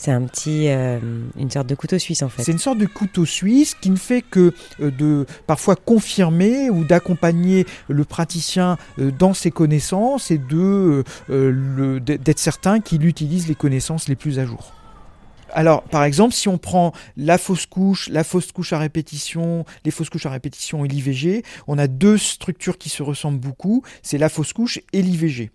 C'est 0.00 0.12
un 0.12 0.22
petit, 0.22 0.68
euh, 0.68 0.98
une 1.36 1.50
sorte 1.50 1.66
de 1.66 1.74
couteau 1.74 1.98
suisse 1.98 2.22
en 2.22 2.30
fait. 2.30 2.42
C'est 2.42 2.52
une 2.52 2.58
sorte 2.58 2.78
de 2.78 2.86
couteau 2.86 3.26
suisse 3.26 3.74
qui 3.74 3.90
ne 3.90 3.96
fait 3.96 4.22
que 4.22 4.54
euh, 4.80 4.90
de 4.90 5.26
parfois 5.46 5.76
confirmer 5.76 6.70
ou 6.70 6.84
d'accompagner 6.84 7.66
le 7.86 8.04
praticien 8.04 8.78
euh, 8.98 9.10
dans 9.10 9.34
ses 9.34 9.50
connaissances 9.50 10.30
et 10.30 10.38
de 10.38 11.04
d'être 11.28 12.38
certain 12.38 12.80
qu'il 12.80 13.04
utilise 13.04 13.46
les 13.46 13.54
connaissances 13.54 14.08
les 14.08 14.16
plus 14.16 14.38
à 14.38 14.46
jour. 14.46 14.72
Alors, 15.52 15.82
par 15.82 16.04
exemple, 16.04 16.32
si 16.32 16.48
on 16.48 16.56
prend 16.56 16.94
la 17.18 17.36
fausse 17.36 17.66
couche, 17.66 18.08
la 18.08 18.24
fausse 18.24 18.52
couche 18.52 18.72
à 18.72 18.78
répétition, 18.78 19.66
les 19.84 19.90
fausses 19.90 20.08
couches 20.08 20.24
à 20.24 20.30
répétition 20.30 20.82
et 20.82 20.88
l'IVG, 20.88 21.42
on 21.66 21.76
a 21.76 21.88
deux 21.88 22.16
structures 22.16 22.78
qui 22.78 22.88
se 22.88 23.02
ressemblent 23.02 23.40
beaucoup, 23.40 23.82
c'est 24.02 24.16
la 24.16 24.30
fausse 24.30 24.54
couche 24.54 24.80
et 24.94 25.02
l'IVG. 25.02 25.50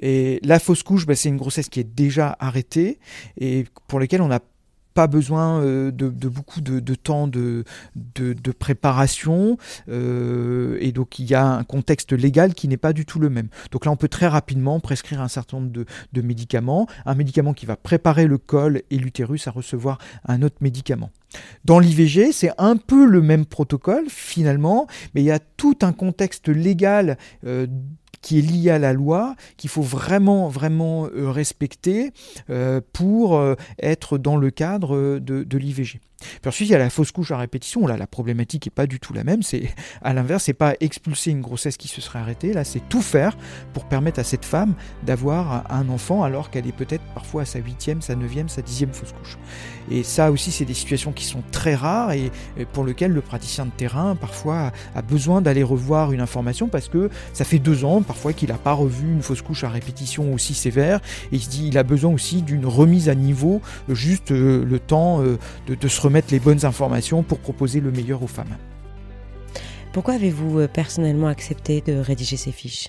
Et 0.00 0.40
la 0.44 0.58
fausse 0.58 0.82
couche, 0.82 1.06
bah, 1.06 1.14
c'est 1.14 1.28
une 1.28 1.36
grossesse 1.36 1.68
qui 1.68 1.80
est 1.80 1.94
déjà 1.94 2.36
arrêtée 2.40 2.98
et 3.36 3.66
pour 3.88 4.00
laquelle 4.00 4.22
on 4.22 4.28
n'a 4.28 4.40
pas 4.98 5.06
besoin 5.06 5.62
euh, 5.62 5.92
de, 5.92 6.08
beaucoup 6.28 6.60
de, 6.60 6.94
temps 6.96 7.28
de, 7.28 7.64
préparation 8.58 9.56
euh, 9.88 10.76
et 10.80 10.90
donc 10.90 11.20
il 11.20 11.30
y 11.30 11.36
a 11.36 11.46
un 11.46 11.62
contexte 11.62 12.12
légal 12.12 12.52
qui 12.52 12.66
n'est 12.66 12.76
pas 12.76 12.92
du 12.92 13.06
tout 13.06 13.20
le 13.20 13.30
même. 13.30 13.46
Donc 13.70 13.84
là 13.84 13.92
on 13.92 13.96
peut 13.96 14.08
très 14.08 14.26
rapidement 14.26 14.80
prescrire 14.80 15.20
un 15.20 15.28
certain 15.28 15.58
nombre 15.58 15.70
de, 15.70 15.86
de 16.12 16.20
médicaments, 16.20 16.88
un 17.06 17.14
médicament 17.14 17.54
qui 17.54 17.64
va 17.64 17.76
préparer 17.76 18.26
le 18.26 18.38
col 18.38 18.82
et 18.90 18.98
l'utérus 18.98 19.46
à 19.46 19.52
recevoir 19.52 19.98
un 20.26 20.42
autre 20.42 20.56
médicament. 20.62 21.12
Dans 21.64 21.78
l'IVG, 21.78 22.32
c'est 22.32 22.50
un 22.58 22.76
peu 22.76 23.06
le 23.06 23.22
même 23.22 23.46
protocole 23.46 24.06
finalement, 24.08 24.88
mais 25.14 25.22
il 25.22 25.26
y 25.26 25.30
a 25.30 25.38
tout 25.38 25.78
un 25.82 25.92
contexte 25.92 26.48
légal 26.48 27.18
euh, 27.46 27.68
qui 28.22 28.38
est 28.38 28.42
lié 28.42 28.70
à 28.70 28.78
la 28.78 28.92
loi, 28.92 29.34
qu'il 29.56 29.70
faut 29.70 29.82
vraiment, 29.82 30.48
vraiment 30.48 31.06
euh, 31.06 31.30
respecter 31.30 32.12
euh, 32.50 32.80
pour 32.92 33.36
euh, 33.36 33.54
être 33.82 34.18
dans 34.18 34.36
le 34.36 34.50
cadre 34.50 35.18
de, 35.18 35.42
de 35.42 35.58
l'IVG. 35.58 36.00
Puis 36.18 36.48
ensuite, 36.48 36.68
il 36.68 36.72
y 36.72 36.74
a 36.74 36.78
la 36.78 36.90
fausse 36.90 37.12
couche 37.12 37.30
à 37.30 37.36
répétition. 37.36 37.86
Là, 37.86 37.96
la 37.96 38.06
problématique 38.06 38.66
n'est 38.66 38.70
pas 38.70 38.86
du 38.86 38.98
tout 38.98 39.12
la 39.12 39.24
même. 39.24 39.42
C'est 39.42 39.70
à 40.02 40.12
l'inverse, 40.12 40.44
c'est 40.44 40.52
pas 40.52 40.74
expulser 40.80 41.30
une 41.30 41.40
grossesse 41.40 41.76
qui 41.76 41.88
se 41.88 42.00
serait 42.00 42.18
arrêtée. 42.18 42.52
Là, 42.52 42.64
c'est 42.64 42.88
tout 42.88 43.02
faire 43.02 43.36
pour 43.72 43.84
permettre 43.84 44.18
à 44.18 44.24
cette 44.24 44.44
femme 44.44 44.74
d'avoir 45.04 45.70
un 45.72 45.88
enfant 45.88 46.22
alors 46.22 46.50
qu'elle 46.50 46.66
est 46.66 46.72
peut-être 46.72 47.04
parfois 47.14 47.42
à 47.42 47.44
sa 47.44 47.58
huitième, 47.60 48.02
sa 48.02 48.16
neuvième, 48.16 48.48
sa 48.48 48.62
dixième 48.62 48.92
fausse 48.92 49.12
couche. 49.12 49.38
Et 49.90 50.02
ça 50.02 50.30
aussi, 50.30 50.50
c'est 50.50 50.64
des 50.64 50.74
situations 50.74 51.12
qui 51.12 51.24
sont 51.24 51.42
très 51.50 51.74
rares 51.74 52.12
et, 52.12 52.30
pour 52.72 52.84
lesquelles 52.84 53.12
le 53.12 53.20
praticien 53.20 53.66
de 53.66 53.70
terrain 53.70 54.16
parfois 54.16 54.72
a 54.94 55.02
besoin 55.02 55.40
d'aller 55.40 55.62
revoir 55.62 56.12
une 56.12 56.20
information 56.20 56.68
parce 56.68 56.88
que 56.88 57.10
ça 57.32 57.44
fait 57.44 57.58
deux 57.58 57.84
ans 57.84 58.02
parfois 58.02 58.32
qu'il 58.32 58.48
n'a 58.48 58.58
pas 58.58 58.72
revu 58.72 59.10
une 59.12 59.22
fausse 59.22 59.42
couche 59.42 59.64
à 59.64 59.68
répétition 59.68 60.34
aussi 60.34 60.54
sévère 60.54 61.00
et 61.32 61.36
il 61.36 61.40
se 61.40 61.48
dit 61.48 61.68
il 61.68 61.78
a 61.78 61.82
besoin 61.82 62.12
aussi 62.12 62.42
d'une 62.42 62.66
remise 62.66 63.08
à 63.08 63.14
niveau, 63.14 63.62
juste 63.88 64.32
euh, 64.32 64.64
le 64.64 64.78
temps 64.78 65.22
euh, 65.22 65.38
de, 65.66 65.74
de 65.74 65.88
se 65.88 66.00
remettre 66.08 66.32
les 66.32 66.40
bonnes 66.40 66.64
informations 66.64 67.22
pour 67.22 67.38
proposer 67.38 67.80
le 67.80 67.90
meilleur 67.90 68.22
aux 68.22 68.26
femmes. 68.26 68.56
Pourquoi 69.92 70.14
avez-vous 70.14 70.60
euh, 70.60 70.68
personnellement 70.68 71.28
accepté 71.28 71.82
de 71.82 71.98
rédiger 71.98 72.36
ces 72.36 72.52
fiches? 72.52 72.88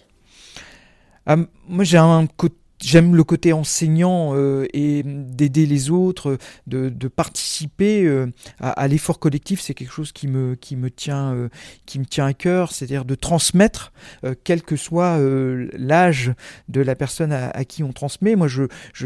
Ah, 1.25 1.35
moi 1.67 1.83
j'ai 1.83 1.97
un 1.97 2.27
côté 2.27 2.55
j'aime 2.81 3.15
le 3.15 3.23
côté 3.23 3.53
enseignant 3.53 4.31
euh, 4.35 4.65
et 4.73 5.03
d'aider 5.05 5.65
les 5.65 5.89
autres, 5.89 6.37
de, 6.67 6.89
de 6.89 7.07
participer 7.07 8.05
euh, 8.05 8.27
à, 8.59 8.71
à 8.71 8.87
l'effort 8.87 9.19
collectif, 9.19 9.61
c'est 9.61 9.73
quelque 9.73 9.91
chose 9.93 10.11
qui 10.11 10.27
me 10.27 10.55
qui 10.55 10.75
me 10.75 10.89
tient 10.89 11.33
euh, 11.33 11.49
qui 11.85 11.99
me 11.99 12.05
tient 12.05 12.25
à 12.25 12.33
cœur, 12.33 12.71
c'est-à-dire 12.71 13.05
de 13.05 13.15
transmettre, 13.15 13.91
euh, 14.23 14.33
quel 14.43 14.61
que 14.61 14.75
soit 14.75 15.17
euh, 15.19 15.67
l'âge 15.77 16.33
de 16.69 16.81
la 16.81 16.95
personne 16.95 17.31
à, 17.31 17.49
à 17.49 17.65
qui 17.65 17.83
on 17.83 17.91
transmet. 17.91 18.35
Moi, 18.35 18.47
je 18.47 18.63
je- 18.93 19.05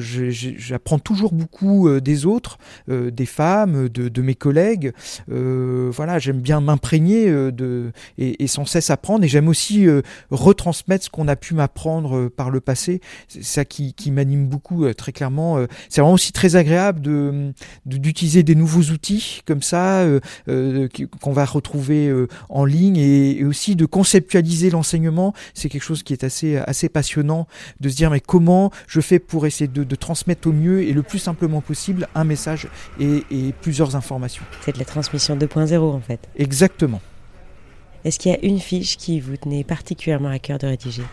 toujours 1.04 1.34
beaucoup 1.34 1.88
euh, 1.88 2.00
des 2.02 2.26
autres, 2.26 2.58
des 2.88 3.26
femmes, 3.26 3.90
de, 3.90 4.10
de 4.10 4.22
mes 4.22 4.36
collègues. 4.36 4.94
Voilà, 5.28 6.20
j'aime 6.20 6.40
bien 6.42 6.62
m'imprégner 6.62 7.30
de 7.30 7.92
et, 8.18 8.44
et 8.44 8.48
sans 8.48 8.66
cesse 8.66 8.90
apprendre, 8.90 9.24
et 9.24 9.28
j'aime 9.28 9.48
aussi 9.48 9.88
retransmettre 10.30 11.06
ce 11.06 11.10
qu'on 11.10 11.28
a 11.28 11.36
pu 11.36 11.54
m'apprendre 11.56 12.28
par 12.30 12.50
le 12.50 12.60
passé. 12.60 13.02
Ça 13.64 13.66
qui, 13.66 13.94
qui 13.94 14.12
m'anime 14.12 14.48
beaucoup, 14.48 14.86
euh, 14.86 14.94
très 14.94 15.12
clairement. 15.12 15.58
Euh, 15.58 15.68
C'est 15.90 16.02
vraiment 16.02 16.14
aussi 16.16 16.32
très 16.32 16.56
agréable 16.56 17.02
de 17.02 17.54
d'utiliser 17.86 18.44
des 18.44 18.56
nouveaux 18.56 18.92
outils 18.92 19.42
comme 19.46 19.62
ça 19.62 20.02
euh, 20.02 20.88
qu'on 21.22 21.34
va 21.34 21.46
retrouver 21.46 22.12
en 22.50 22.66
ligne 22.66 22.98
et, 22.98 23.40
et 23.40 23.46
aussi 23.46 23.76
de 23.76 23.86
conceptualiser 23.86 24.70
l'enseignement. 24.70 25.34
C'est 25.54 25.70
quelque 25.70 25.84
chose 25.84 26.04
qui 26.04 26.14
est 26.14 26.24
assez 26.24 26.58
assez 26.58 26.90
passionnant 26.90 27.48
de 27.80 27.90
se 27.90 27.96
dire 27.96 28.10
mais 28.10 28.20
comment 28.20 28.72
je 28.88 29.02
fais 29.02 29.20
pour 29.20 29.46
essayer 29.46 29.68
de, 29.68 29.84
de 29.84 29.96
transmettre 29.96 30.48
au 30.48 30.52
mieux 30.52 30.84
et 30.84 30.94
le 30.94 31.04
plus 31.04 31.20
simplement 31.20 31.62
possible 31.62 32.08
un 32.16 32.24
message 32.24 32.68
et, 33.00 33.24
et 33.32 33.54
plusieurs 33.62 33.96
informations. 33.96 34.44
C'est 34.62 34.74
de 34.74 34.80
la 34.80 34.86
transmission 34.86 35.36
2.0 35.36 35.78
en 35.80 36.00
fait. 36.02 36.28
Exactement. 36.38 37.02
Est-ce 38.06 38.20
qu'il 38.20 38.32
y 38.32 38.36
a 38.36 38.44
une 38.44 38.60
fiche 38.60 38.98
qui 38.98 39.20
vous 39.20 39.38
tenait 39.38 39.64
particulièrement 39.64 40.30
à 40.30 40.40
cœur 40.40 40.58
de 40.58 40.68
rédiger? 40.68 41.04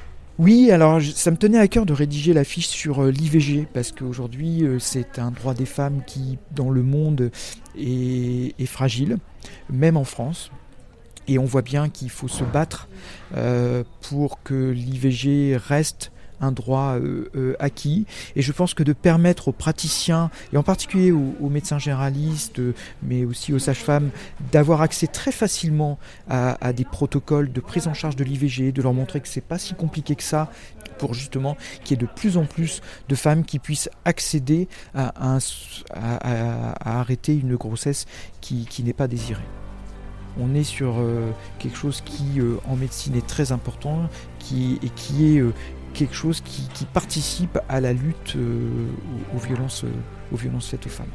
Oui, 0.42 0.70
alors 0.70 1.02
ça 1.02 1.30
me 1.30 1.36
tenait 1.36 1.58
à 1.58 1.68
cœur 1.68 1.84
de 1.84 1.92
rédiger 1.92 2.32
la 2.32 2.44
fiche 2.44 2.68
sur 2.68 3.02
euh, 3.02 3.10
l'IVG 3.10 3.68
parce 3.74 3.92
qu'aujourd'hui 3.92 4.64
euh, 4.64 4.78
c'est 4.78 5.18
un 5.18 5.32
droit 5.32 5.52
des 5.52 5.66
femmes 5.66 6.00
qui 6.06 6.38
dans 6.52 6.70
le 6.70 6.82
monde 6.82 7.30
est, 7.78 8.58
est 8.58 8.66
fragile, 8.66 9.18
même 9.68 9.98
en 9.98 10.04
France. 10.04 10.50
Et 11.28 11.38
on 11.38 11.44
voit 11.44 11.60
bien 11.60 11.90
qu'il 11.90 12.08
faut 12.08 12.26
se 12.26 12.42
battre 12.42 12.88
euh, 13.36 13.84
pour 14.08 14.42
que 14.42 14.70
l'IVG 14.70 15.58
reste 15.58 16.10
un 16.40 16.52
droit 16.52 16.96
euh, 16.96 17.30
euh, 17.36 17.54
acquis. 17.58 18.06
Et 18.36 18.42
je 18.42 18.52
pense 18.52 18.74
que 18.74 18.82
de 18.82 18.92
permettre 18.92 19.48
aux 19.48 19.52
praticiens, 19.52 20.30
et 20.52 20.56
en 20.56 20.62
particulier 20.62 21.12
aux, 21.12 21.48
médecins 21.48 21.78
généralistes, 21.78 22.58
euh, 22.58 22.74
mais 23.02 23.24
aussi 23.24 23.52
aux 23.52 23.58
sages-femmes, 23.58 24.10
d'avoir 24.52 24.82
accès 24.82 25.06
très 25.06 25.32
facilement 25.32 25.98
à, 26.28 26.72
des 26.72 26.84
protocoles 26.84 27.52
de 27.52 27.60
prise 27.60 27.88
en 27.88 27.94
charge 27.94 28.16
de 28.16 28.24
l'IVG, 28.24 28.72
de 28.72 28.82
leur 28.82 28.94
montrer 28.94 29.20
que 29.20 29.28
c'est 29.28 29.40
pas 29.40 29.58
si 29.58 29.74
compliqué 29.74 30.14
que 30.14 30.22
ça, 30.22 30.50
pour 30.98 31.14
justement 31.14 31.56
qu'il 31.84 31.96
y 31.96 32.00
ait 32.00 32.06
de 32.06 32.10
plus 32.10 32.36
en 32.36 32.44
plus 32.44 32.80
de 33.08 33.14
femmes 33.14 33.44
qui 33.44 33.58
puissent 33.58 33.90
accéder 34.04 34.68
à, 34.94 35.38
arrêter 36.84 37.34
une 37.34 37.56
grossesse 37.56 38.06
qui, 38.40 38.66
n'est 38.84 38.92
pas 38.92 39.08
désirée. 39.08 39.40
On 40.38 40.54
est 40.54 40.64
sur 40.64 40.96
quelque 41.58 41.76
chose 41.76 42.02
qui 42.04 42.40
en 42.68 42.76
médecine 42.76 43.16
est 43.16 43.26
très 43.26 43.52
important 43.52 44.08
qui, 44.38 44.78
et 44.82 44.88
qui 44.90 45.36
est 45.36 45.42
quelque 45.94 46.14
chose 46.14 46.40
qui, 46.40 46.68
participe 46.92 47.58
à 47.68 47.80
la 47.80 47.92
lutte 47.92 48.34
euh, 48.36 48.68
aux, 49.32 49.36
aux 49.36 49.40
violences, 49.40 49.84
euh, 49.84 49.92
aux 50.32 50.36
violences 50.36 50.68
faites 50.68 50.86
aux 50.86 50.90
femmes. 50.90 51.06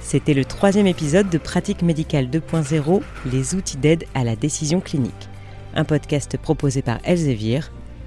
C'était 0.00 0.34
le 0.34 0.44
troisième 0.44 0.86
épisode 0.86 1.30
de 1.30 1.38
Pratique 1.38 1.82
médicale 1.82 2.26
2.0, 2.26 3.02
les 3.30 3.54
outils 3.54 3.76
d'aide 3.76 4.04
à 4.14 4.24
la 4.24 4.34
décision 4.36 4.80
clinique. 4.80 5.28
Un 5.74 5.84
podcast 5.84 6.36
proposé 6.36 6.82
par 6.82 6.98
Elsevier. 7.04 7.60